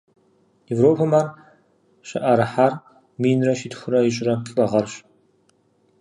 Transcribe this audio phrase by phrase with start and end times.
[0.73, 1.27] Европэм ар
[2.07, 2.73] щыӏэрыхьар
[3.21, 4.93] минрэ щитхурэ ищӏрэ плӏы гъэрщ.